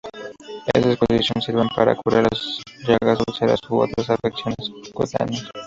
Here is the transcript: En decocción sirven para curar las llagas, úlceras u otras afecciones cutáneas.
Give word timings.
En 0.73 0.81
decocción 0.81 1.43
sirven 1.43 1.69
para 1.75 1.95
curar 1.95 2.23
las 2.23 2.59
llagas, 2.87 3.19
úlceras 3.27 3.59
u 3.69 3.81
otras 3.81 4.09
afecciones 4.09 4.71
cutáneas. 4.95 5.47